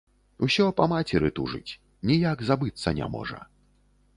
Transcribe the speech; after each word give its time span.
Усё 0.45 0.63
па 0.79 0.87
мацеры 0.93 1.29
тужыць, 1.39 1.75
ніяк 2.13 2.41
забыцца 2.51 2.95
не 3.01 3.11
можа. 3.19 3.39